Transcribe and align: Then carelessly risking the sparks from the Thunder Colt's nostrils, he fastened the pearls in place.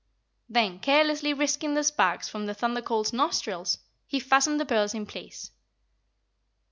Then 0.49 0.79
carelessly 0.79 1.31
risking 1.31 1.75
the 1.75 1.83
sparks 1.83 2.27
from 2.27 2.47
the 2.47 2.55
Thunder 2.55 2.81
Colt's 2.81 3.13
nostrils, 3.13 3.77
he 4.07 4.19
fastened 4.19 4.59
the 4.59 4.65
pearls 4.65 4.95
in 4.95 5.05
place. 5.05 5.51